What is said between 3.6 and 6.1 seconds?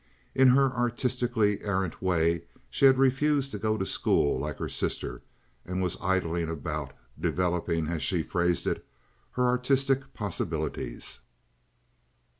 to school like her sister, and was